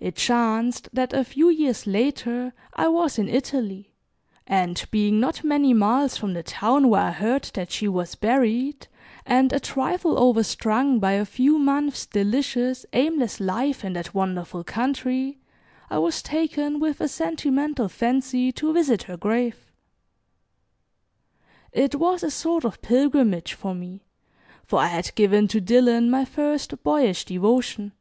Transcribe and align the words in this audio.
It 0.00 0.16
chanced 0.16 0.90
that 0.92 1.14
a 1.14 1.24
few 1.24 1.48
years 1.48 1.86
later 1.86 2.52
I 2.74 2.88
was 2.88 3.18
in 3.18 3.26
Italy, 3.26 3.94
and 4.46 4.84
being 4.90 5.18
not 5.18 5.42
many 5.44 5.72
miles 5.72 6.14
from 6.18 6.34
the 6.34 6.42
town 6.42 6.90
where 6.90 7.00
I 7.04 7.10
heard 7.10 7.44
that 7.54 7.70
she 7.70 7.88
was 7.88 8.16
buried, 8.16 8.86
and 9.24 9.50
a 9.50 9.58
trifle 9.58 10.18
overstrung 10.18 10.98
by 10.98 11.12
a 11.12 11.24
few 11.24 11.58
months 11.58 12.04
delicious, 12.04 12.84
aimless 12.92 13.40
life 13.40 13.82
in 13.82 13.94
that 13.94 14.12
wonderful 14.12 14.62
country, 14.62 15.40
I 15.88 15.96
was 16.00 16.20
taken 16.20 16.78
with 16.78 17.00
a 17.00 17.08
sentimental 17.08 17.88
fancy 17.88 18.52
to 18.52 18.74
visit 18.74 19.04
her 19.04 19.16
grave. 19.16 19.72
It 21.72 21.94
was 21.94 22.22
a 22.22 22.30
sort 22.30 22.66
of 22.66 22.82
pilgrimage 22.82 23.54
for 23.54 23.74
me, 23.74 24.04
for 24.66 24.80
I 24.80 24.88
had 24.88 25.14
given 25.14 25.48
to 25.48 25.62
Dillon 25.62 26.10
my 26.10 26.26
first 26.26 26.82
boyish 26.82 27.24
devotion. 27.24 27.92